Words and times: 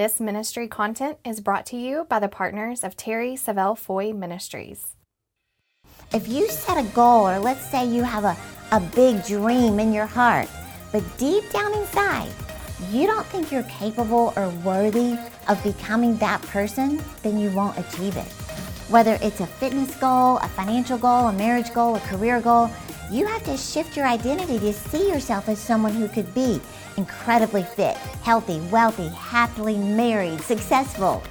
This 0.00 0.18
ministry 0.18 0.66
content 0.66 1.18
is 1.26 1.42
brought 1.42 1.66
to 1.66 1.76
you 1.76 2.06
by 2.08 2.20
the 2.20 2.28
partners 2.28 2.84
of 2.84 2.96
Terri 2.96 3.34
Savelle 3.34 3.76
Foy 3.76 4.14
Ministries. 4.14 4.96
If 6.14 6.26
you 6.26 6.48
set 6.48 6.78
a 6.78 6.88
goal, 6.94 7.28
or 7.28 7.38
let's 7.38 7.70
say 7.70 7.86
you 7.86 8.02
have 8.02 8.24
a, 8.24 8.34
a 8.72 8.80
big 8.80 9.22
dream 9.26 9.78
in 9.78 9.92
your 9.92 10.06
heart, 10.06 10.48
but 10.90 11.04
deep 11.18 11.44
down 11.50 11.74
inside, 11.74 12.32
you 12.90 13.06
don't 13.06 13.26
think 13.26 13.52
you're 13.52 13.64
capable 13.64 14.32
or 14.36 14.48
worthy 14.64 15.18
of 15.48 15.62
becoming 15.62 16.16
that 16.16 16.40
person, 16.44 16.98
then 17.22 17.38
you 17.38 17.50
won't 17.50 17.76
achieve 17.76 18.16
it. 18.16 18.32
Whether 18.90 19.18
it's 19.22 19.38
a 19.38 19.46
fitness 19.46 19.94
goal, 19.94 20.38
a 20.38 20.48
financial 20.48 20.98
goal, 20.98 21.28
a 21.28 21.32
marriage 21.32 21.72
goal, 21.72 21.94
a 21.94 22.00
career 22.00 22.40
goal, 22.40 22.68
you 23.08 23.24
have 23.24 23.44
to 23.44 23.56
shift 23.56 23.96
your 23.96 24.04
identity 24.04 24.58
to 24.58 24.72
see 24.72 25.08
yourself 25.08 25.48
as 25.48 25.60
someone 25.60 25.94
who 25.94 26.08
could 26.08 26.34
be 26.34 26.60
incredibly 26.96 27.62
fit, 27.62 27.96
healthy, 28.24 28.58
wealthy, 28.62 29.06
happily 29.10 29.76
married, 29.78 30.40
successful. 30.40 31.22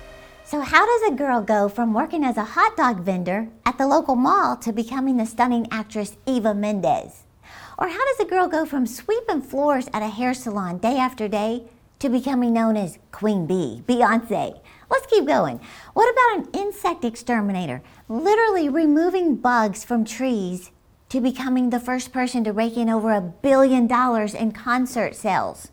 So, 0.46 0.61
how 0.61 0.86
does 0.86 1.11
a 1.11 1.16
girl 1.16 1.42
go 1.42 1.68
from 1.68 1.93
working 1.93 2.24
as 2.24 2.38
a 2.38 2.46
hot 2.46 2.78
dog 2.78 3.02
vendor 3.02 3.50
at 3.66 3.78
the 3.78 3.88
local 3.88 4.16
mall 4.16 4.55
to 4.55 4.71
becoming 4.71 5.18
the 5.18 5.25
stunning 5.25 5.68
actress 5.69 6.16
Eva 6.25 6.54
Mendes? 6.54 7.25
Or 7.78 7.89
how 7.89 8.05
does 8.05 8.21
a 8.21 8.30
girl 8.30 8.47
go 8.47 8.66
from 8.66 8.88
sweeping 8.88 9.41
floors 9.41 9.89
at 9.94 10.02
a 10.02 10.07
hair 10.07 10.33
salon 10.33 10.78
day 10.78 10.97
after 10.97 11.28
day 11.28 11.66
to 12.00 12.07
becoming 12.07 12.54
known 12.54 12.78
as 12.78 13.00
Queen 13.11 13.46
Bee, 13.46 13.83
Beyonce? 13.86 14.61
Let's 14.89 15.06
keep 15.06 15.25
going. 15.25 15.60
What 15.93 16.11
about 16.11 16.38
an 16.38 16.61
insect 16.61 17.06
exterminator, 17.06 17.82
literally 18.07 18.70
removing 18.70 19.36
bugs 19.36 19.84
from 19.84 20.04
trees 20.04 20.71
to 21.10 21.21
becoming 21.21 21.70
the 21.70 21.80
first 21.80 22.11
person 22.11 22.43
to 22.43 22.54
rake 22.54 22.78
in 22.78 22.89
over 22.89 23.11
a 23.11 23.21
billion 23.21 23.88
dollars 23.88 24.33
in 24.33 24.52
concert 24.52 25.16
sales? 25.16 25.70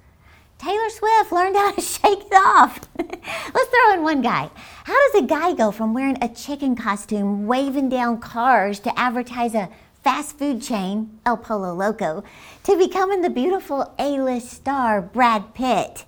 Taylor 0.58 0.88
Swift 0.88 1.32
learned 1.32 1.56
how 1.56 1.72
to 1.72 1.80
shake 1.82 2.26
it 2.26 2.32
off. 2.32 2.80
Let's 2.98 3.70
throw 3.70 3.94
in 3.94 4.02
one 4.02 4.22
guy. 4.22 4.50
How 4.84 5.12
does 5.12 5.22
a 5.22 5.26
guy 5.26 5.52
go 5.52 5.70
from 5.70 5.94
wearing 5.94 6.18
a 6.22 6.28
chicken 6.28 6.76
costume, 6.76 7.46
waving 7.46 7.88
down 7.88 8.20
cars 8.20 8.80
to 8.80 8.98
advertise 8.98 9.54
a 9.54 9.70
fast 10.02 10.38
food 10.38 10.62
chain, 10.62 11.18
El 11.26 11.36
Pollo 11.36 11.74
Loco, 11.74 12.22
to 12.64 12.78
becoming 12.78 13.22
the 13.22 13.30
beautiful 13.30 13.94
A 13.98 14.20
list 14.20 14.50
star, 14.50 15.02
Brad 15.02 15.52
Pitt. 15.52 16.04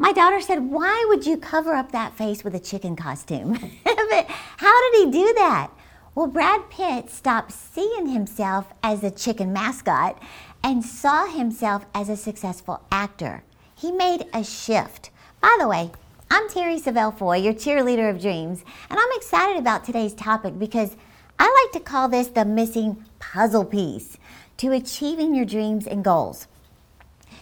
My 0.00 0.12
daughter 0.12 0.40
said, 0.40 0.70
Why 0.70 1.04
would 1.08 1.26
you 1.26 1.36
cover 1.36 1.74
up 1.74 1.90
that 1.90 2.16
face 2.16 2.44
with 2.44 2.54
a 2.54 2.60
chicken 2.60 2.94
costume? 2.94 3.52
but 3.84 4.26
how 4.28 4.90
did 4.92 5.04
he 5.04 5.10
do 5.10 5.34
that? 5.34 5.70
Well, 6.14 6.28
Brad 6.28 6.70
Pitt 6.70 7.10
stopped 7.10 7.52
seeing 7.52 8.06
himself 8.06 8.72
as 8.82 9.02
a 9.02 9.10
chicken 9.10 9.52
mascot 9.52 10.20
and 10.62 10.84
saw 10.84 11.26
himself 11.26 11.84
as 11.94 12.08
a 12.08 12.16
successful 12.16 12.80
actor. 12.92 13.42
He 13.74 13.90
made 13.90 14.26
a 14.32 14.44
shift. 14.44 15.10
By 15.40 15.56
the 15.60 15.68
way, 15.68 15.90
I'm 16.30 16.48
Terri 16.48 16.80
Savelle 16.80 17.16
Foy, 17.16 17.38
your 17.38 17.54
cheerleader 17.54 18.08
of 18.10 18.20
dreams, 18.20 18.64
and 18.90 18.98
I'm 18.98 19.16
excited 19.16 19.58
about 19.58 19.84
today's 19.84 20.14
topic 20.14 20.58
because 20.58 20.96
I 21.40 21.64
like 21.64 21.72
to 21.72 21.88
call 21.88 22.08
this 22.08 22.28
the 22.28 22.44
missing 22.44 23.04
puzzle 23.18 23.64
piece 23.64 24.16
to 24.58 24.72
achieving 24.72 25.34
your 25.34 25.44
dreams 25.44 25.86
and 25.86 26.04
goals. 26.04 26.46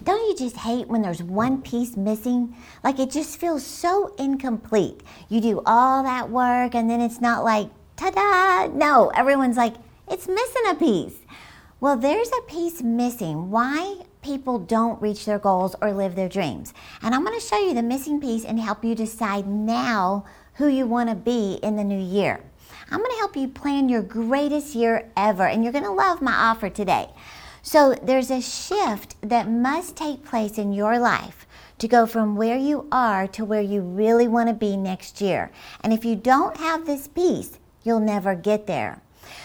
Don't 0.02 0.28
you 0.28 0.36
just 0.36 0.56
hate 0.56 0.88
when 0.88 1.02
there's 1.02 1.22
one 1.22 1.62
piece 1.62 1.96
missing? 1.96 2.54
Like 2.84 2.98
it 2.98 3.10
just 3.10 3.38
feels 3.38 3.64
so 3.64 4.14
incomplete. 4.18 5.02
You 5.28 5.40
do 5.40 5.62
all 5.66 6.02
that 6.02 6.30
work 6.30 6.74
and 6.74 6.88
then 6.88 7.00
it's 7.00 7.20
not 7.20 7.44
like, 7.44 7.70
ta 7.96 8.10
da! 8.10 8.72
No, 8.72 9.10
everyone's 9.14 9.56
like, 9.56 9.74
it's 10.08 10.28
missing 10.28 10.62
a 10.68 10.74
piece. 10.74 11.18
Well, 11.80 11.96
there's 11.96 12.30
a 12.30 12.50
piece 12.50 12.82
missing. 12.82 13.50
Why 13.50 14.02
people 14.22 14.58
don't 14.58 15.00
reach 15.00 15.24
their 15.24 15.38
goals 15.38 15.76
or 15.80 15.92
live 15.92 16.16
their 16.16 16.28
dreams. 16.28 16.74
And 17.00 17.14
I'm 17.14 17.24
going 17.24 17.38
to 17.38 17.46
show 17.46 17.58
you 17.58 17.74
the 17.74 17.82
missing 17.82 18.20
piece 18.20 18.44
and 18.44 18.58
help 18.58 18.84
you 18.84 18.94
decide 18.94 19.46
now 19.46 20.24
who 20.54 20.66
you 20.66 20.86
want 20.86 21.10
to 21.10 21.14
be 21.14 21.60
in 21.62 21.76
the 21.76 21.84
new 21.84 22.00
year. 22.00 22.40
I'm 22.90 22.98
going 22.98 23.10
to 23.10 23.18
help 23.18 23.36
you 23.36 23.46
plan 23.46 23.88
your 23.88 24.02
greatest 24.02 24.74
year 24.74 25.10
ever, 25.16 25.46
and 25.46 25.62
you're 25.62 25.72
going 25.72 25.84
to 25.84 25.92
love 25.92 26.22
my 26.22 26.32
offer 26.32 26.70
today. 26.70 27.08
So, 27.68 27.96
there's 28.00 28.30
a 28.30 28.40
shift 28.40 29.16
that 29.22 29.50
must 29.50 29.96
take 29.96 30.24
place 30.24 30.56
in 30.56 30.72
your 30.72 31.00
life 31.00 31.48
to 31.78 31.88
go 31.88 32.06
from 32.06 32.36
where 32.36 32.56
you 32.56 32.86
are 32.92 33.26
to 33.26 33.44
where 33.44 33.60
you 33.60 33.80
really 33.80 34.28
want 34.28 34.48
to 34.48 34.54
be 34.54 34.76
next 34.76 35.20
year. 35.20 35.50
And 35.80 35.92
if 35.92 36.04
you 36.04 36.14
don't 36.14 36.58
have 36.58 36.86
this 36.86 37.08
piece, 37.08 37.58
you'll 37.82 37.98
never 37.98 38.36
get 38.36 38.68
there. 38.68 39.02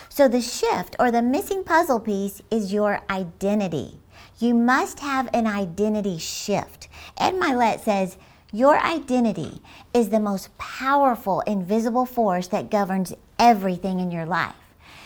So, 0.07 0.27
the 0.27 0.39
shift 0.39 0.95
or 0.99 1.09
the 1.09 1.23
missing 1.23 1.63
puzzle 1.63 1.99
piece 1.99 2.43
is 2.51 2.71
your 2.71 3.01
identity. 3.09 3.99
You 4.37 4.53
must 4.53 4.99
have 4.99 5.27
an 5.33 5.47
identity 5.47 6.19
shift. 6.19 6.89
Ed 7.17 7.33
Mylett 7.33 7.79
says, 7.79 8.17
your 8.51 8.79
identity 8.79 9.63
is 9.95 10.09
the 10.09 10.19
most 10.19 10.55
powerful 10.59 11.39
invisible 11.47 12.05
force 12.05 12.49
that 12.49 12.69
governs 12.69 13.15
everything 13.39 13.99
in 13.99 14.11
your 14.11 14.27
life. 14.27 14.53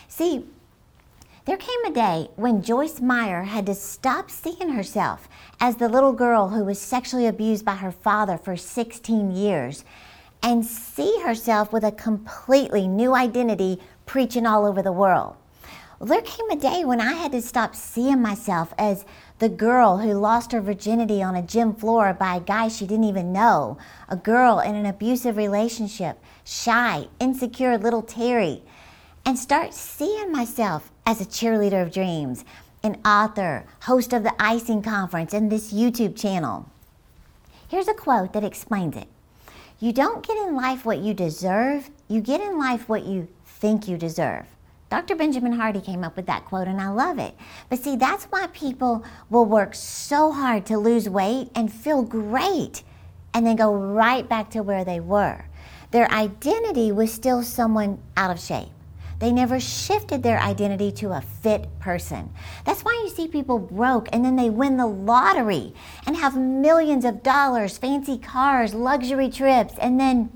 See, 0.06 0.44
there 1.46 1.56
came 1.56 1.84
a 1.86 1.92
day 1.92 2.28
when 2.34 2.60
Joyce 2.60 3.00
Meyer 3.00 3.44
had 3.44 3.66
to 3.66 3.74
stop 3.74 4.32
seeing 4.32 4.70
herself 4.70 5.28
as 5.60 5.76
the 5.76 5.88
little 5.88 6.12
girl 6.12 6.48
who 6.48 6.64
was 6.64 6.80
sexually 6.80 7.28
abused 7.28 7.64
by 7.64 7.76
her 7.76 7.92
father 7.92 8.36
for 8.36 8.56
16 8.56 9.30
years 9.30 9.84
and 10.42 10.66
see 10.66 11.20
herself 11.24 11.72
with 11.72 11.84
a 11.84 11.92
completely 11.92 12.88
new 12.88 13.14
identity 13.14 13.80
preaching 14.06 14.44
all 14.44 14.66
over 14.66 14.82
the 14.82 14.90
world. 14.90 15.36
There 16.00 16.20
came 16.20 16.50
a 16.50 16.56
day 16.56 16.84
when 16.84 17.00
I 17.00 17.12
had 17.12 17.30
to 17.30 17.40
stop 17.40 17.76
seeing 17.76 18.20
myself 18.20 18.74
as 18.76 19.04
the 19.38 19.48
girl 19.48 19.98
who 19.98 20.14
lost 20.14 20.50
her 20.50 20.60
virginity 20.60 21.22
on 21.22 21.36
a 21.36 21.42
gym 21.42 21.74
floor 21.74 22.12
by 22.12 22.36
a 22.36 22.40
guy 22.40 22.66
she 22.66 22.88
didn't 22.88 23.04
even 23.04 23.32
know, 23.32 23.78
a 24.08 24.16
girl 24.16 24.58
in 24.58 24.74
an 24.74 24.84
abusive 24.84 25.36
relationship, 25.36 26.20
shy, 26.44 27.06
insecure 27.20 27.78
little 27.78 28.02
Terri, 28.02 28.62
and 29.24 29.38
start 29.38 29.72
seeing 29.72 30.32
myself 30.32 30.90
as 31.06 31.20
a 31.20 31.24
cheerleader 31.24 31.80
of 31.80 31.92
dreams, 31.92 32.44
an 32.82 33.00
author, 33.04 33.64
host 33.82 34.12
of 34.12 34.24
the 34.24 34.34
Icing 34.42 34.82
Conference, 34.82 35.32
and 35.32 35.50
this 35.50 35.72
YouTube 35.72 36.18
channel. 36.18 36.68
Here's 37.68 37.88
a 37.88 37.94
quote 37.94 38.32
that 38.32 38.44
explains 38.44 38.96
it. 38.96 39.06
You 39.78 39.92
don't 39.92 40.26
get 40.26 40.36
in 40.36 40.56
life 40.56 40.84
what 40.84 40.98
you 40.98 41.14
deserve, 41.14 41.90
you 42.08 42.20
get 42.20 42.40
in 42.40 42.58
life 42.58 42.88
what 42.88 43.04
you 43.04 43.28
think 43.44 43.86
you 43.86 43.96
deserve. 43.96 44.46
Dr. 44.90 45.16
Benjamin 45.16 45.52
Hardy 45.52 45.80
came 45.80 46.04
up 46.04 46.16
with 46.16 46.26
that 46.26 46.44
quote, 46.44 46.68
and 46.68 46.80
I 46.80 46.88
love 46.88 47.18
it. 47.18 47.34
But 47.68 47.80
see, 47.80 47.96
that's 47.96 48.24
why 48.26 48.48
people 48.48 49.04
will 49.30 49.44
work 49.44 49.74
so 49.74 50.32
hard 50.32 50.66
to 50.66 50.78
lose 50.78 51.08
weight 51.08 51.50
and 51.54 51.72
feel 51.72 52.02
great 52.02 52.82
and 53.34 53.46
then 53.46 53.56
go 53.56 53.74
right 53.74 54.28
back 54.28 54.50
to 54.50 54.62
where 54.62 54.84
they 54.84 55.00
were. 55.00 55.44
Their 55.90 56.10
identity 56.10 56.90
was 56.90 57.12
still 57.12 57.42
someone 57.42 57.98
out 58.16 58.30
of 58.30 58.40
shape. 58.40 58.68
They 59.18 59.32
never 59.32 59.58
shifted 59.58 60.22
their 60.22 60.38
identity 60.38 60.92
to 60.92 61.12
a 61.12 61.20
fit 61.20 61.68
person. 61.80 62.30
That's 62.64 62.82
why 62.82 62.92
you 63.04 63.10
see 63.10 63.28
people 63.28 63.58
broke 63.58 64.08
and 64.12 64.24
then 64.24 64.36
they 64.36 64.50
win 64.50 64.76
the 64.76 64.86
lottery 64.86 65.72
and 66.06 66.16
have 66.16 66.36
millions 66.36 67.04
of 67.04 67.22
dollars, 67.22 67.78
fancy 67.78 68.18
cars, 68.18 68.74
luxury 68.74 69.30
trips, 69.30 69.74
and 69.80 69.98
then 69.98 70.30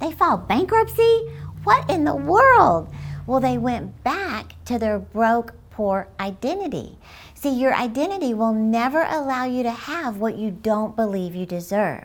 they 0.00 0.12
file 0.12 0.38
bankruptcy? 0.38 1.30
What 1.64 1.88
in 1.90 2.04
the 2.04 2.14
world? 2.14 2.88
Well, 3.26 3.40
they 3.40 3.58
went 3.58 4.04
back 4.04 4.54
to 4.66 4.78
their 4.78 4.98
broke, 4.98 5.54
poor 5.70 6.08
identity. 6.20 6.96
See, 7.34 7.50
your 7.50 7.74
identity 7.74 8.34
will 8.34 8.52
never 8.54 9.02
allow 9.02 9.44
you 9.44 9.62
to 9.62 9.70
have 9.70 10.18
what 10.18 10.36
you 10.36 10.50
don't 10.50 10.96
believe 10.96 11.34
you 11.34 11.44
deserve. 11.44 12.04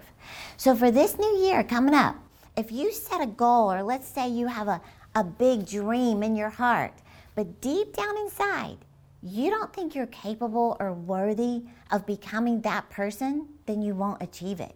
So, 0.58 0.76
for 0.76 0.92
this 0.92 1.18
new 1.18 1.38
year 1.38 1.64
coming 1.64 1.94
up, 1.94 2.16
if 2.56 2.72
you 2.72 2.92
set 2.92 3.22
a 3.22 3.28
goal, 3.28 3.72
or 3.72 3.82
let's 3.84 4.08
say 4.08 4.28
you 4.28 4.48
have 4.48 4.68
a, 4.68 4.82
a 5.13 5.23
big 5.23 5.67
dream 5.67 6.23
in 6.23 6.35
your 6.35 6.49
heart, 6.49 6.94
but 7.35 7.59
deep 7.59 7.95
down 7.95 8.17
inside, 8.17 8.77
you 9.22 9.49
don't 9.49 9.73
think 9.73 9.94
you're 9.94 10.07
capable 10.07 10.77
or 10.79 10.94
worthy 10.94 11.63
of 11.91 12.05
becoming 12.05 12.61
that 12.61 12.89
person, 12.89 13.47
then 13.66 13.81
you 13.81 13.94
won't 13.94 14.22
achieve 14.22 14.59
it. 14.59 14.75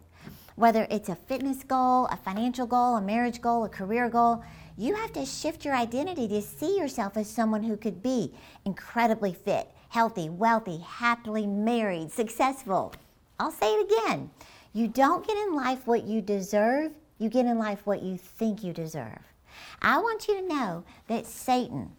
Whether 0.56 0.86
it's 0.90 1.08
a 1.08 1.16
fitness 1.16 1.62
goal, 1.64 2.06
a 2.06 2.16
financial 2.16 2.66
goal, 2.66 2.96
a 2.96 3.02
marriage 3.02 3.40
goal, 3.40 3.64
a 3.64 3.68
career 3.68 4.08
goal, 4.08 4.44
you 4.76 4.94
have 4.94 5.12
to 5.14 5.24
shift 5.24 5.64
your 5.64 5.74
identity 5.74 6.28
to 6.28 6.42
see 6.42 6.76
yourself 6.76 7.16
as 7.16 7.28
someone 7.28 7.62
who 7.62 7.76
could 7.76 8.02
be 8.02 8.32
incredibly 8.64 9.32
fit, 9.32 9.70
healthy, 9.88 10.28
wealthy, 10.28 10.78
happily 10.78 11.46
married, 11.46 12.12
successful. 12.12 12.94
I'll 13.40 13.50
say 13.50 13.72
it 13.72 13.90
again. 13.90 14.30
You 14.74 14.88
don't 14.88 15.26
get 15.26 15.36
in 15.36 15.54
life 15.54 15.86
what 15.86 16.04
you 16.04 16.20
deserve, 16.20 16.92
you 17.18 17.30
get 17.30 17.46
in 17.46 17.58
life 17.58 17.80
what 17.86 18.02
you 18.02 18.18
think 18.18 18.62
you 18.62 18.74
deserve. 18.74 19.35
I 19.82 19.98
want 19.98 20.28
you 20.28 20.40
to 20.40 20.48
know 20.48 20.84
that 21.08 21.26
Satan, 21.26 21.92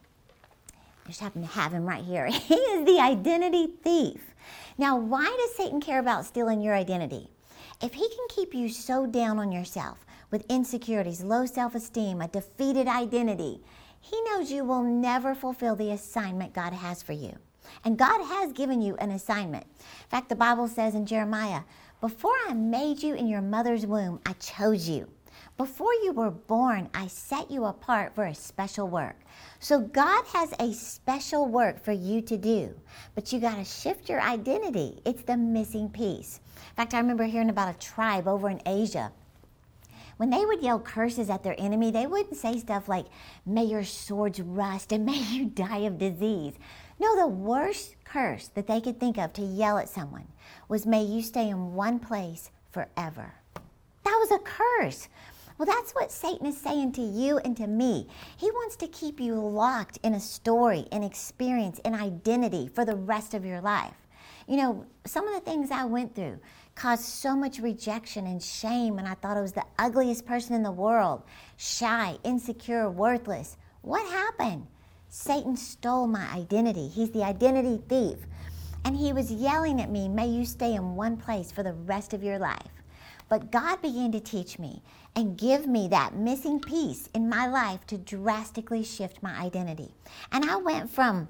I 1.05 1.09
just 1.09 1.19
happen 1.19 1.41
to 1.41 1.47
have 1.47 1.71
him 1.71 1.85
right 1.85 2.03
here, 2.03 2.25
he 2.31 2.55
is 2.55 2.85
the 2.85 2.99
identity 2.99 3.67
thief. 3.83 4.21
Now, 4.77 4.97
why 4.97 5.25
does 5.25 5.55
Satan 5.55 5.81
care 5.81 5.99
about 5.99 6.25
stealing 6.25 6.61
your 6.61 6.75
identity? 6.75 7.29
If 7.81 7.93
he 7.93 8.07
can 8.09 8.27
keep 8.29 8.53
you 8.53 8.69
so 8.69 9.05
down 9.05 9.39
on 9.39 9.51
yourself, 9.51 10.05
with 10.31 10.45
insecurities, 10.49 11.23
low 11.23 11.45
self 11.45 11.75
esteem, 11.75 12.21
a 12.21 12.27
defeated 12.27 12.87
identity, 12.87 13.61
He 14.01 14.21
knows 14.23 14.51
you 14.51 14.63
will 14.63 14.83
never 14.83 15.33
fulfill 15.33 15.75
the 15.75 15.91
assignment 15.91 16.53
God 16.53 16.73
has 16.73 17.01
for 17.01 17.13
you. 17.13 17.37
And 17.83 17.97
God 17.97 18.23
has 18.25 18.53
given 18.53 18.81
you 18.81 18.95
an 18.97 19.11
assignment. 19.11 19.65
In 19.65 20.09
fact, 20.09 20.29
the 20.29 20.35
Bible 20.35 20.67
says 20.67 20.95
in 20.95 21.05
Jeremiah, 21.05 21.61
Before 21.99 22.35
I 22.47 22.53
made 22.53 23.03
you 23.03 23.15
in 23.15 23.27
your 23.27 23.41
mother's 23.41 23.85
womb, 23.85 24.19
I 24.25 24.33
chose 24.33 24.87
you. 24.87 25.09
Before 25.57 25.93
you 26.03 26.13
were 26.13 26.31
born, 26.31 26.89
I 26.93 27.07
set 27.07 27.49
you 27.49 27.65
apart 27.65 28.13
for 28.13 28.25
a 28.25 28.35
special 28.35 28.87
work. 28.87 29.15
So 29.59 29.79
God 29.79 30.25
has 30.27 30.53
a 30.59 30.71
special 30.73 31.47
work 31.47 31.83
for 31.83 31.91
you 31.91 32.21
to 32.21 32.37
do, 32.37 32.75
but 33.15 33.33
you 33.33 33.39
got 33.39 33.57
to 33.57 33.63
shift 33.63 34.07
your 34.07 34.21
identity. 34.21 35.01
It's 35.05 35.23
the 35.23 35.35
missing 35.35 35.89
piece. 35.89 36.39
In 36.55 36.75
fact, 36.75 36.93
I 36.93 36.99
remember 36.99 37.23
hearing 37.23 37.49
about 37.49 37.75
a 37.75 37.79
tribe 37.79 38.27
over 38.27 38.49
in 38.49 38.61
Asia. 38.65 39.11
When 40.17 40.31
they 40.31 40.45
would 40.45 40.61
yell 40.63 40.79
curses 40.79 41.29
at 41.29 41.43
their 41.43 41.55
enemy, 41.59 41.91
they 41.91 42.07
wouldn't 42.07 42.37
say 42.37 42.59
stuff 42.59 42.89
like, 42.89 43.05
May 43.45 43.65
your 43.65 43.83
swords 43.83 44.39
rust 44.39 44.91
and 44.91 45.05
may 45.07 45.19
you 45.19 45.45
die 45.45 45.79
of 45.79 45.97
disease. 45.97 46.55
No, 46.99 47.15
the 47.15 47.27
worst 47.27 47.95
curse 48.03 48.47
that 48.49 48.67
they 48.67 48.81
could 48.81 48.99
think 48.99 49.17
of 49.17 49.33
to 49.33 49.43
yell 49.43 49.77
at 49.77 49.89
someone 49.89 50.27
was, 50.67 50.85
May 50.85 51.03
you 51.03 51.21
stay 51.21 51.49
in 51.49 51.73
one 51.73 51.99
place 51.99 52.49
forever. 52.71 53.35
That 54.17 54.31
was 54.31 54.41
a 54.41 54.79
curse. 54.79 55.09
Well, 55.59 55.67
that's 55.67 55.91
what 55.91 56.11
Satan 56.11 56.47
is 56.47 56.57
saying 56.57 56.93
to 56.93 57.03
you 57.03 57.37
and 57.37 57.55
to 57.57 57.67
me. 57.67 58.07
He 58.35 58.49
wants 58.49 58.75
to 58.77 58.87
keep 58.87 59.19
you 59.19 59.35
locked 59.35 59.99
in 60.01 60.15
a 60.15 60.19
story, 60.19 60.87
an 60.91 61.03
experience, 61.03 61.79
an 61.85 61.93
identity 61.93 62.67
for 62.67 62.83
the 62.83 62.95
rest 62.95 63.35
of 63.35 63.45
your 63.45 63.61
life. 63.61 63.93
You 64.47 64.57
know, 64.57 64.85
some 65.05 65.27
of 65.27 65.35
the 65.35 65.41
things 65.41 65.69
I 65.69 65.85
went 65.85 66.15
through 66.15 66.39
caused 66.73 67.03
so 67.03 67.35
much 67.35 67.59
rejection 67.59 68.25
and 68.25 68.41
shame, 68.41 68.97
and 68.97 69.07
I 69.07 69.13
thought 69.13 69.37
I 69.37 69.41
was 69.41 69.53
the 69.53 69.65
ugliest 69.77 70.25
person 70.25 70.55
in 70.55 70.63
the 70.63 70.71
world 70.71 71.21
shy, 71.57 72.17
insecure, 72.23 72.89
worthless. 72.89 73.55
What 73.83 74.11
happened? 74.11 74.65
Satan 75.09 75.55
stole 75.55 76.07
my 76.07 76.27
identity. 76.33 76.87
He's 76.87 77.11
the 77.11 77.23
identity 77.23 77.83
thief. 77.87 78.17
And 78.83 78.97
he 78.97 79.13
was 79.13 79.31
yelling 79.31 79.79
at 79.79 79.91
me, 79.91 80.09
May 80.09 80.27
you 80.27 80.43
stay 80.43 80.73
in 80.73 80.95
one 80.95 81.17
place 81.17 81.51
for 81.51 81.61
the 81.61 81.73
rest 81.73 82.15
of 82.15 82.23
your 82.23 82.39
life. 82.39 82.76
But 83.29 83.51
God 83.51 83.81
began 83.81 84.11
to 84.13 84.19
teach 84.19 84.57
me 84.57 84.81
and 85.15 85.37
give 85.37 85.67
me 85.67 85.87
that 85.89 86.15
missing 86.15 86.59
piece 86.59 87.07
in 87.13 87.29
my 87.29 87.47
life 87.47 87.85
to 87.87 87.97
drastically 87.97 88.83
shift 88.83 89.21
my 89.21 89.37
identity. 89.39 89.91
And 90.31 90.49
I 90.49 90.57
went 90.57 90.89
from 90.89 91.27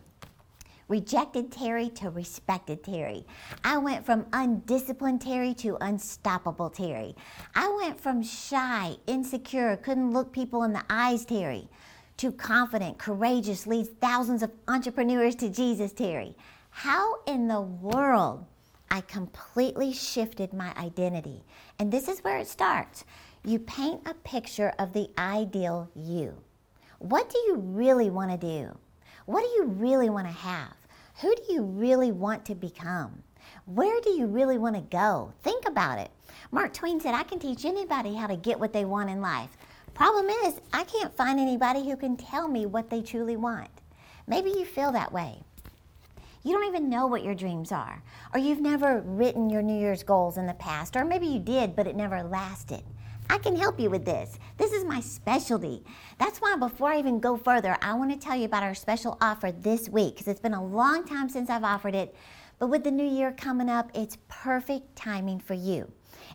rejected 0.88 1.52
Terri 1.52 1.94
to 1.96 2.10
respected 2.10 2.84
Terri. 2.84 3.26
I 3.64 3.78
went 3.78 4.06
from 4.06 4.26
undisciplined 4.32 5.22
Terri 5.22 5.56
to 5.58 5.78
unstoppable 5.82 6.70
Terri. 6.70 7.16
I 7.56 7.68
went 7.70 8.00
from 8.00 8.24
shy, 8.24 8.96
insecure, 9.06 9.76
couldn't 9.78 10.12
look 10.12 10.32
people 10.32 10.64
in 10.64 10.74
the 10.74 10.84
eyes 10.90 11.26
Terri 11.26 11.68
to 12.18 12.32
confident, 12.32 12.98
courageous, 12.98 13.68
leads 13.68 13.90
thousands 13.90 14.42
of 14.42 14.52
entrepreneurs 14.68 15.36
to 15.36 15.50
Jesus 15.50 15.94
Terri. 15.94 16.36
How 16.70 17.22
in 17.26 17.48
the 17.48 17.62
world 17.62 18.46
I 18.90 19.02
completely 19.02 19.94
shifted 19.94 20.54
my 20.54 20.74
identity. 20.78 21.44
And 21.80 21.92
this 21.92 22.08
is 22.08 22.24
where 22.24 22.38
it 22.38 22.48
starts. 22.48 23.06
You 23.44 23.60
paint 23.60 24.02
a 24.06 24.14
picture 24.14 24.74
of 24.80 24.94
the 24.94 25.10
ideal 25.18 25.90
you. 25.96 26.36
What 27.00 27.30
do 27.30 27.38
you 27.48 27.56
really 27.56 28.10
want 28.10 28.32
to 28.32 28.38
do? 28.38 28.78
What 29.26 29.42
do 29.42 29.48
you 29.50 29.66
really 29.66 30.10
want 30.10 30.28
to 30.28 30.34
have? 30.34 30.74
Who 31.22 31.36
do 31.36 31.54
you 31.54 31.64
really 31.64 32.12
want 32.12 32.46
to 32.46 32.56
become? 32.56 33.24
Where 33.66 34.00
do 34.02 34.12
you 34.12 34.28
really 34.28 34.58
want 34.58 34.76
to 34.76 34.82
go? 34.82 35.34
Think 35.44 35.68
about 35.68 36.00
it. 36.00 36.12
Mark 36.52 36.74
Twain 36.74 37.00
said, 37.00 37.14
I 37.14 37.24
can 37.24 37.40
teach 37.40 37.66
anybody 37.66 38.16
how 38.16 38.28
to 38.28 38.36
get 38.36 38.60
what 38.60 38.74
they 38.74 38.86
want 38.86 39.10
in 39.10 39.22
life. 39.22 39.50
Problem 39.94 40.28
is, 40.46 40.62
I 40.74 40.84
can't 40.84 41.16
find 41.16 41.40
anybody 41.40 41.84
who 41.90 41.98
can 41.98 42.18
tell 42.18 42.48
me 42.48 42.66
what 42.66 42.90
they 42.90 43.02
truly 43.02 43.36
want. 43.36 43.70
Maybe 44.28 44.50
you 44.52 44.66
feel 44.66 44.92
that 44.92 45.12
way. 45.12 45.42
You 46.48 46.54
don't 46.54 46.70
even 46.70 46.90
know 46.90 47.08
what 47.08 47.26
your 47.26 47.36
dreams 47.36 47.74
are, 47.74 48.02
or 48.34 48.40
you've 48.40 48.62
never 48.62 49.02
written 49.02 49.50
your 49.50 49.62
New 49.62 49.78
Year's 49.78 50.02
goals 50.02 50.38
in 50.38 50.46
the 50.46 50.54
past, 50.54 50.96
or 50.96 51.04
maybe 51.04 51.28
you 51.28 51.40
did, 51.40 51.76
but 51.76 51.88
it 51.88 51.96
never 51.98 52.24
lasted. 52.24 52.84
I 53.30 53.38
can 53.38 53.58
help 53.58 53.82
you 53.82 53.90
with 53.90 54.06
this. 54.06 54.40
This 54.56 54.72
is 54.72 54.86
my 54.86 55.02
specialty. 55.02 55.84
That's 56.18 56.40
why 56.40 56.56
before 56.56 56.92
I 56.92 57.00
even 57.00 57.20
go 57.20 57.36
further, 57.36 57.76
I 57.82 57.96
want 57.96 58.12
to 58.12 58.18
tell 58.18 58.38
you 58.38 58.46
about 58.46 58.64
our 58.64 58.76
special 58.76 59.18
offer 59.20 59.52
this 59.52 59.90
week 59.90 60.14
because 60.14 60.30
it's 60.30 60.40
been 60.40 60.54
a 60.54 60.66
long 60.66 61.06
time 61.06 61.28
since 61.28 61.50
I've 61.50 61.66
offered 61.66 61.96
it. 61.96 62.16
But 62.60 62.68
with 62.68 62.86
the 62.86 62.92
new 62.92 63.06
year 63.06 63.34
coming 63.34 63.68
up, 63.70 63.92
it's 63.94 64.18
perfect 64.30 64.96
timing 64.96 65.42
for 65.42 65.54
you. 65.54 65.92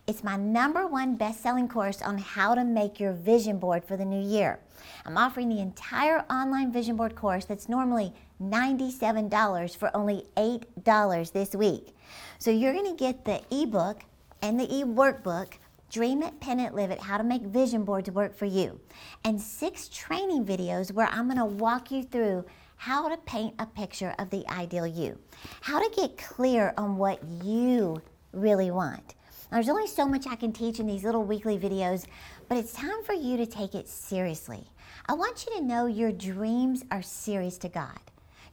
It's 0.06 0.22
my 0.22 0.36
number 0.36 0.86
one 0.86 1.16
best 1.16 1.42
selling 1.42 1.68
course 1.68 2.02
on 2.02 2.18
how 2.18 2.54
to 2.54 2.64
make 2.64 3.00
your 3.00 3.12
vision 3.12 3.58
board 3.58 3.84
for 3.84 3.96
the 3.96 4.04
new 4.04 4.20
year. 4.20 4.60
I'm 5.04 5.16
offering 5.16 5.48
the 5.48 5.60
entire 5.60 6.24
online 6.30 6.70
vision 6.70 6.96
board 6.96 7.14
course 7.14 7.44
that's 7.44 7.68
normally 7.68 8.12
$97 8.50 9.76
for 9.76 9.94
only 9.96 10.24
$8 10.36 11.32
this 11.32 11.54
week. 11.54 11.94
So 12.38 12.50
you're 12.50 12.72
going 12.72 12.90
to 12.90 12.96
get 12.96 13.24
the 13.24 13.40
ebook 13.50 14.02
and 14.42 14.58
the 14.58 14.72
e 14.74 14.84
workbook. 14.84 15.54
Dream 15.90 16.22
it, 16.22 16.40
pen 16.40 16.58
it, 16.58 16.74
live 16.74 16.90
it, 16.90 17.00
how 17.00 17.18
to 17.18 17.24
make 17.24 17.42
vision 17.42 17.84
boards 17.84 18.10
work 18.10 18.34
for 18.34 18.46
you. 18.46 18.80
And 19.24 19.40
six 19.40 19.88
training 19.88 20.46
videos 20.46 20.90
where 20.90 21.06
I'm 21.08 21.26
going 21.26 21.38
to 21.38 21.44
walk 21.44 21.90
you 21.90 22.02
through 22.02 22.46
how 22.76 23.08
to 23.08 23.16
paint 23.18 23.54
a 23.58 23.66
picture 23.66 24.14
of 24.18 24.30
the 24.30 24.44
ideal 24.50 24.86
you, 24.86 25.18
how 25.60 25.78
to 25.78 25.94
get 25.94 26.16
clear 26.16 26.74
on 26.76 26.96
what 26.96 27.22
you 27.44 28.02
really 28.32 28.70
want. 28.70 29.14
Now, 29.50 29.58
there's 29.58 29.68
only 29.68 29.86
so 29.86 30.06
much 30.06 30.26
I 30.26 30.34
can 30.34 30.50
teach 30.50 30.80
in 30.80 30.86
these 30.86 31.04
little 31.04 31.22
weekly 31.22 31.58
videos, 31.58 32.06
but 32.48 32.56
it's 32.56 32.72
time 32.72 33.04
for 33.04 33.12
you 33.12 33.36
to 33.36 33.46
take 33.46 33.74
it 33.74 33.86
seriously. 33.86 34.64
I 35.06 35.12
want 35.12 35.46
you 35.46 35.58
to 35.58 35.64
know 35.64 35.86
your 35.86 36.10
dreams 36.10 36.84
are 36.90 37.02
serious 37.02 37.58
to 37.58 37.68
God. 37.68 38.00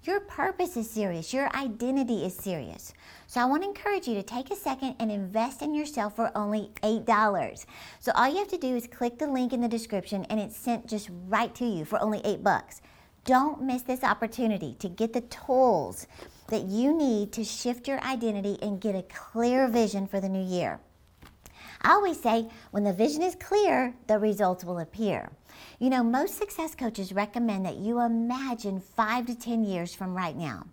Your 0.03 0.21
purpose 0.21 0.77
is 0.77 0.89
serious. 0.89 1.33
Your 1.33 1.53
identity 1.53 2.23
is 2.23 2.33
serious. 2.33 2.93
So 3.27 3.41
I 3.41 3.45
want 3.45 3.63
to 3.63 3.67
encourage 3.67 4.07
you 4.07 4.15
to 4.15 4.23
take 4.23 4.49
a 4.49 4.55
second 4.55 4.95
and 4.97 5.11
invest 5.11 5.61
in 5.61 5.75
yourself 5.75 6.15
for 6.15 6.31
only 6.37 6.71
$8. 6.81 7.65
So 7.99 8.13
all 8.15 8.29
you 8.29 8.37
have 8.37 8.47
to 8.47 8.57
do 8.57 8.77
is 8.77 8.87
click 8.87 9.19
the 9.19 9.27
link 9.27 9.51
in 9.51 9.59
the 9.59 9.67
description 9.67 10.23
and 10.29 10.39
it's 10.39 10.55
sent 10.55 10.87
just 10.87 11.09
right 11.27 11.53
to 11.55 11.65
you 11.65 11.83
for 11.83 12.01
only 12.01 12.21
8 12.23 12.41
bucks. 12.41 12.81
Don't 13.25 13.61
miss 13.61 13.81
this 13.81 14.05
opportunity 14.05 14.77
to 14.79 14.87
get 14.87 15.11
the 15.11 15.21
tools 15.21 16.07
that 16.47 16.63
you 16.63 16.97
need 16.97 17.33
to 17.33 17.43
shift 17.43 17.85
your 17.85 18.01
identity 18.01 18.57
and 18.61 18.79
get 18.79 18.95
a 18.95 19.03
clear 19.03 19.67
vision 19.67 20.07
for 20.07 20.21
the 20.21 20.29
new 20.29 20.43
year. 20.43 20.79
I 21.81 21.91
always 21.91 22.19
say 22.19 22.49
when 22.71 22.83
the 22.83 22.93
vision 22.93 23.21
is 23.21 23.35
clear, 23.35 23.95
the 24.07 24.19
results 24.19 24.63
will 24.63 24.79
appear. 24.79 25.29
You 25.79 25.89
know, 25.89 26.03
most 26.03 26.37
success 26.37 26.75
coaches 26.75 27.13
recommend 27.13 27.65
that 27.65 27.77
you 27.77 28.01
imagine 28.01 28.81
five 28.81 29.25
to 29.27 29.35
10 29.35 29.63
years 29.63 29.93
from 29.93 30.13
right 30.13 30.35
now. 30.35 30.67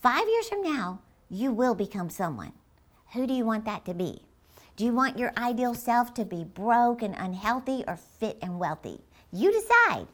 Five 0.00 0.28
years 0.28 0.48
from 0.48 0.62
now, 0.62 1.00
you 1.28 1.52
will 1.52 1.74
become 1.74 2.10
someone. 2.10 2.52
Who 3.12 3.26
do 3.26 3.34
you 3.34 3.44
want 3.44 3.64
that 3.64 3.84
to 3.86 3.94
be? 3.94 4.22
Do 4.76 4.84
you 4.84 4.92
want 4.92 5.18
your 5.18 5.32
ideal 5.36 5.74
self 5.74 6.14
to 6.14 6.24
be 6.24 6.44
broke 6.44 7.02
and 7.02 7.14
unhealthy 7.18 7.82
or 7.88 7.96
fit 7.96 8.38
and 8.42 8.58
wealthy? 8.60 9.00
You 9.32 9.50
decide. 9.52 10.06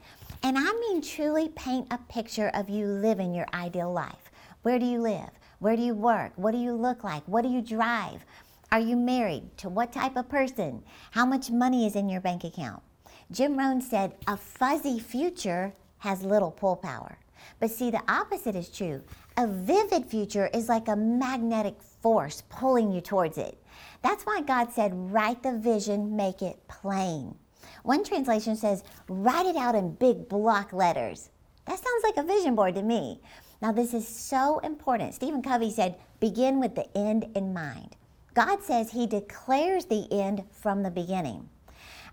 And 0.43 0.57
I 0.57 0.73
mean 0.73 1.03
truly 1.03 1.49
paint 1.49 1.89
a 1.91 1.99
picture 1.99 2.51
of 2.55 2.71
you 2.71 2.87
living 2.87 3.35
your 3.35 3.47
ideal 3.53 3.93
life. 3.93 4.31
Where 4.63 4.79
do 4.79 4.87
you 4.87 5.01
live? 5.01 5.31
Where 5.59 5.77
do 5.77 5.83
you 5.83 5.95
work? 5.95 6.33
What 6.37 6.53
do 6.53 6.59
you 6.59 6.73
look 6.73 7.05
like? 7.05 7.23
What 7.27 7.43
do 7.43 7.49
you 7.49 7.61
drive? 7.61 8.25
Are 8.73 8.81
you 8.81 8.97
married? 8.97 9.59
To 9.59 9.69
what 9.69 9.93
type 9.93 10.17
of 10.17 10.31
person? 10.31 10.83
How 11.11 11.27
much 11.27 11.51
money 11.51 11.87
is 11.87 11.95
in 11.95 12.09
your 12.09 12.23
bank 12.23 12.43
account? 12.43 12.83
Jim 13.31 13.59
Rohn 13.59 13.83
said, 13.83 14.15
a 14.27 14.35
fuzzy 14.35 14.99
future 14.99 15.75
has 15.99 16.25
little 16.25 16.51
pull 16.51 16.77
power. 16.77 17.19
But 17.61 17.71
see, 17.71 17.91
the 17.91 18.01
opposite 18.09 18.57
is 18.57 18.71
true. 18.71 19.03
A 19.37 19.47
vivid 19.47 20.07
future 20.07 20.49
is 20.55 20.71
like 20.71 20.89
a 20.89 20.97
magnetic 20.97 21.83
force 21.83 22.45
pulling 22.49 22.91
you 22.91 23.03
towards 23.03 23.37
it. 23.37 23.63
That's 24.01 24.25
why 24.25 24.41
God 24.41 24.73
said, 24.73 25.13
write 25.13 25.43
the 25.43 25.59
vision, 25.59 26.17
make 26.17 26.41
it 26.41 26.67
plain. 26.67 27.35
One 27.83 28.03
translation 28.03 28.57
says, 28.57 28.85
write 29.07 29.45
it 29.45 29.57
out 29.57 29.75
in 29.75 29.97
big 29.97 30.31
block 30.31 30.73
letters. 30.73 31.29
That 31.67 31.79
sounds 31.79 32.05
like 32.05 32.17
a 32.17 32.27
vision 32.27 32.55
board 32.55 32.77
to 32.77 32.83
me. 32.83 33.21
Now, 33.61 33.73
this 33.73 33.93
is 33.93 34.09
so 34.09 34.61
important. 34.61 35.13
Stephen 35.13 35.43
Covey 35.43 35.71
said, 35.71 35.97
begin 36.21 36.59
with 36.59 36.75
the 36.75 36.89
end 36.97 37.27
in 37.35 37.53
mind. 37.53 37.97
God 38.35 38.63
says 38.63 38.91
He 38.91 39.07
declares 39.07 39.87
the 39.87 40.07
end 40.11 40.45
from 40.51 40.83
the 40.83 40.91
beginning. 40.91 41.49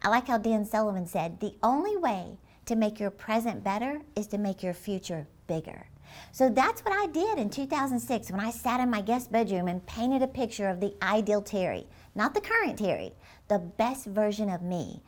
I 0.02 0.10
like 0.10 0.28
how 0.28 0.38
Dan 0.38 0.66
Sullivan 0.66 1.06
said 1.06 1.40
the 1.40 1.56
only 1.64 1.98
way 1.98 2.38
to 2.66 2.76
make 2.76 3.00
your 3.00 3.10
present 3.10 3.64
better 3.64 4.02
is 4.16 4.28
to 4.28 4.38
make 4.38 4.62
your 4.62 4.74
future 4.74 5.28
bigger. 5.48 5.88
So 6.32 6.50
that's 6.50 6.82
what 6.82 6.94
I 6.94 7.08
did 7.08 7.38
in 7.38 7.50
2006 7.50 8.32
when 8.32 8.40
I 8.40 8.52
sat 8.52 8.80
in 8.80 8.90
my 8.90 9.02
guest 9.02 9.32
bedroom 9.32 9.68
and 9.68 9.86
painted 9.86 10.22
a 10.22 10.28
picture 10.28 10.68
of 10.68 10.80
the 10.80 10.94
ideal 11.02 11.42
Terri, 11.42 11.86
not 12.16 12.34
the 12.34 12.42
current 12.42 12.78
Terri, 12.78 13.14
the 13.48 13.60
best 13.60 14.06
version 14.06 14.50
of 14.50 14.62
me. 14.62 15.02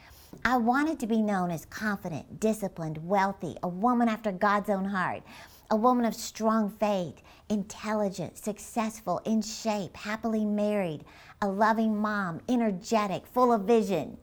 I 0.46 0.58
wanted 0.58 1.00
to 1.00 1.08
be 1.08 1.22
known 1.22 1.52
as 1.52 1.66
confident, 1.66 2.40
disciplined, 2.40 2.98
wealthy, 3.06 3.58
a 3.64 3.68
woman 3.68 4.08
after 4.08 4.32
God's 4.32 4.70
own 4.70 4.86
heart, 4.86 5.24
a 5.72 5.76
woman 5.76 6.06
of 6.06 6.14
strong 6.14 6.70
faith, 6.70 7.24
intelligent, 7.50 8.38
successful, 8.38 9.22
in 9.26 9.42
shape, 9.42 9.98
happily 9.98 10.46
married, 10.46 11.06
a 11.42 11.48
loving 11.48 11.98
mom, 11.98 12.42
energetic, 12.50 13.26
full 13.28 13.54
of 13.54 13.64
vision. 13.64 14.18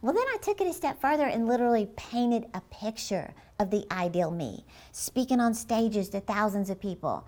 Well, 0.00 0.14
then 0.14 0.24
I 0.28 0.38
took 0.42 0.60
it 0.60 0.68
a 0.68 0.72
step 0.72 1.00
further 1.00 1.26
and 1.26 1.46
literally 1.48 1.88
painted 1.96 2.46
a 2.54 2.62
picture 2.70 3.34
of 3.60 3.70
the 3.70 3.86
ideal 3.92 4.30
me, 4.30 4.64
speaking 4.92 5.40
on 5.40 5.54
stages 5.54 6.08
to 6.10 6.20
thousands 6.20 6.70
of 6.70 6.80
people. 6.80 7.26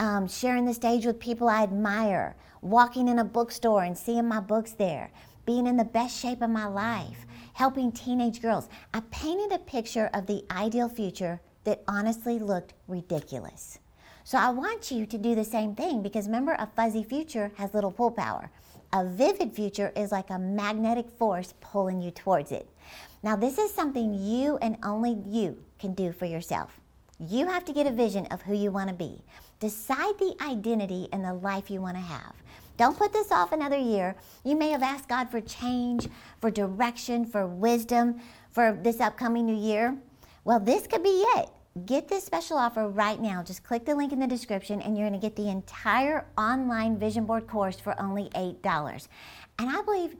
um, 0.00 0.28
sharing 0.28 0.64
the 0.64 0.74
stage 0.74 1.06
with 1.06 1.18
people 1.18 1.48
I 1.48 1.62
admire, 1.62 2.36
walking 2.60 3.08
in 3.08 3.18
a 3.18 3.24
bookstore 3.24 3.84
and 3.84 3.96
seeing 3.96 4.28
my 4.28 4.40
books 4.40 4.72
there, 4.72 5.10
being 5.46 5.66
in 5.66 5.76
the 5.76 5.84
best 5.84 6.20
shape 6.20 6.42
of 6.42 6.50
my 6.50 6.66
life, 6.66 7.26
helping 7.54 7.92
teenage 7.92 8.42
girls. 8.42 8.68
I 8.92 9.00
painted 9.10 9.52
a 9.52 9.58
picture 9.58 10.10
of 10.12 10.26
the 10.26 10.44
ideal 10.50 10.88
future 10.88 11.40
that 11.66 11.82
honestly 11.86 12.38
looked 12.38 12.72
ridiculous. 12.88 13.78
So 14.24 14.38
I 14.38 14.50
want 14.50 14.90
you 14.90 15.06
to 15.06 15.18
do 15.18 15.34
the 15.34 15.44
same 15.44 15.74
thing 15.74 16.02
because 16.02 16.26
remember, 16.26 16.56
a 16.58 16.66
fuzzy 16.74 17.04
future 17.04 17.52
has 17.56 17.74
little 17.74 17.92
pull 17.92 18.10
power. 18.10 18.50
A 18.92 19.04
vivid 19.04 19.52
future 19.54 19.92
is 19.94 20.10
like 20.10 20.30
a 20.30 20.38
magnetic 20.38 21.10
force 21.10 21.54
pulling 21.60 22.00
you 22.00 22.10
towards 22.10 22.50
it. 22.50 22.68
Now, 23.22 23.36
this 23.36 23.58
is 23.58 23.72
something 23.72 24.14
you 24.14 24.56
and 24.58 24.78
only 24.82 25.18
you 25.28 25.62
can 25.78 25.92
do 25.92 26.12
for 26.12 26.24
yourself. 26.24 26.80
You 27.20 27.46
have 27.46 27.64
to 27.66 27.72
get 27.72 27.86
a 27.86 27.92
vision 27.92 28.26
of 28.26 28.42
who 28.42 28.54
you 28.54 28.70
want 28.70 28.88
to 28.88 28.94
be. 28.94 29.22
Decide 29.60 30.18
the 30.18 30.34
identity 30.40 31.08
and 31.12 31.24
the 31.24 31.34
life 31.34 31.70
you 31.70 31.80
want 31.80 31.96
to 31.96 32.02
have. 32.02 32.34
Don't 32.76 32.98
put 32.98 33.12
this 33.12 33.32
off 33.32 33.52
another 33.52 33.78
year. 33.78 34.16
You 34.44 34.54
may 34.54 34.70
have 34.70 34.82
asked 34.82 35.08
God 35.08 35.30
for 35.30 35.40
change, 35.40 36.08
for 36.40 36.50
direction, 36.50 37.24
for 37.24 37.46
wisdom 37.46 38.20
for 38.50 38.78
this 38.82 39.00
upcoming 39.00 39.46
new 39.46 39.56
year. 39.56 39.96
Well, 40.44 40.60
this 40.60 40.86
could 40.86 41.02
be 41.02 41.24
it. 41.36 41.48
Get 41.84 42.08
this 42.08 42.24
special 42.24 42.56
offer 42.56 42.88
right 42.88 43.20
now. 43.20 43.42
Just 43.42 43.62
click 43.62 43.84
the 43.84 43.94
link 43.94 44.10
in 44.10 44.18
the 44.18 44.26
description 44.26 44.80
and 44.80 44.96
you're 44.96 45.06
going 45.10 45.20
to 45.20 45.26
get 45.26 45.36
the 45.36 45.50
entire 45.50 46.24
online 46.38 46.98
vision 46.98 47.26
board 47.26 47.46
course 47.46 47.78
for 47.78 48.00
only 48.00 48.30
$8. 48.30 49.08
And 49.58 49.68
I 49.68 49.82
believe 49.82 50.16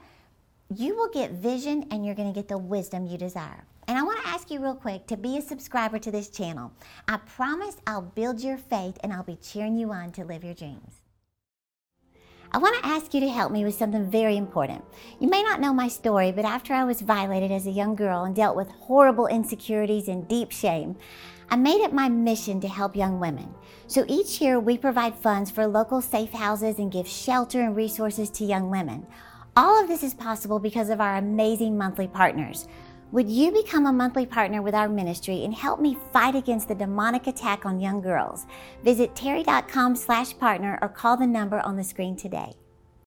you 0.74 0.94
will 0.94 1.08
get 1.08 1.30
vision 1.30 1.86
and 1.90 2.04
you're 2.04 2.14
going 2.14 2.30
to 2.30 2.38
get 2.38 2.48
the 2.48 2.58
wisdom 2.58 3.06
you 3.06 3.16
desire. 3.16 3.64
And 3.88 3.96
I 3.96 4.02
want 4.02 4.22
to 4.22 4.28
ask 4.28 4.50
you 4.50 4.60
real 4.60 4.74
quick 4.74 5.06
to 5.06 5.16
be 5.16 5.38
a 5.38 5.40
subscriber 5.40 5.98
to 6.00 6.10
this 6.10 6.28
channel. 6.28 6.72
I 7.08 7.16
promise 7.16 7.78
I'll 7.86 8.02
build 8.02 8.42
your 8.42 8.58
faith 8.58 8.98
and 9.02 9.10
I'll 9.10 9.22
be 9.22 9.36
cheering 9.36 9.78
you 9.78 9.92
on 9.92 10.12
to 10.12 10.24
live 10.24 10.44
your 10.44 10.54
dreams. 10.54 11.00
I 12.52 12.58
want 12.58 12.82
to 12.82 12.88
ask 12.88 13.14
you 13.14 13.20
to 13.20 13.28
help 13.28 13.50
me 13.50 13.64
with 13.64 13.74
something 13.74 14.10
very 14.10 14.36
important. 14.36 14.84
You 15.20 15.28
may 15.28 15.42
not 15.42 15.60
know 15.60 15.72
my 15.72 15.88
story, 15.88 16.32
but 16.32 16.44
after 16.44 16.74
I 16.74 16.84
was 16.84 17.00
violated 17.00 17.50
as 17.50 17.66
a 17.66 17.70
young 17.70 17.94
girl 17.94 18.24
and 18.24 18.36
dealt 18.36 18.56
with 18.56 18.68
horrible 18.68 19.26
insecurities 19.26 20.08
and 20.08 20.28
deep 20.28 20.52
shame, 20.52 20.96
I 21.48 21.56
made 21.56 21.80
it 21.80 21.92
my 21.92 22.08
mission 22.08 22.60
to 22.60 22.68
help 22.68 22.96
young 22.96 23.20
women. 23.20 23.54
So 23.86 24.04
each 24.08 24.40
year 24.40 24.58
we 24.58 24.76
provide 24.76 25.14
funds 25.14 25.50
for 25.50 25.66
local 25.66 26.00
safe 26.00 26.32
houses 26.32 26.78
and 26.78 26.90
give 26.90 27.06
shelter 27.06 27.60
and 27.60 27.76
resources 27.76 28.30
to 28.30 28.44
young 28.44 28.70
women. 28.70 29.06
All 29.56 29.80
of 29.80 29.88
this 29.88 30.02
is 30.02 30.12
possible 30.12 30.58
because 30.58 30.90
of 30.90 31.00
our 31.00 31.16
amazing 31.16 31.78
monthly 31.78 32.08
partners. 32.08 32.66
Would 33.12 33.30
you 33.30 33.52
become 33.52 33.86
a 33.86 33.92
monthly 33.92 34.26
partner 34.26 34.60
with 34.60 34.74
our 34.74 34.88
ministry 34.88 35.44
and 35.44 35.54
help 35.54 35.80
me 35.80 35.96
fight 36.12 36.34
against 36.34 36.66
the 36.66 36.74
demonic 36.74 37.28
attack 37.28 37.64
on 37.64 37.78
young 37.78 38.00
girls? 38.00 38.46
Visit 38.82 39.14
terri.com 39.14 39.94
slash 39.94 40.36
partner 40.36 40.78
or 40.82 40.88
call 40.88 41.16
the 41.16 41.26
number 41.26 41.60
on 41.60 41.76
the 41.76 41.84
screen 41.84 42.16
today. 42.16 42.54